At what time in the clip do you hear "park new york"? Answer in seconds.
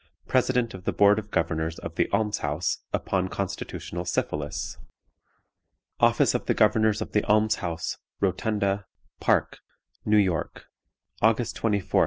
9.19-10.65